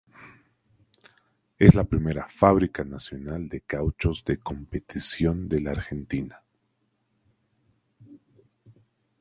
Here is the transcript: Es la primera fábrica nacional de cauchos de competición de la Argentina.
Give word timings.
Es 1.59 1.75
la 1.75 1.83
primera 1.83 2.27
fábrica 2.27 2.83
nacional 2.83 3.47
de 3.47 3.61
cauchos 3.61 4.25
de 4.25 4.37
competición 4.39 5.47
de 5.47 5.61
la 5.61 5.71
Argentina. 5.73 6.41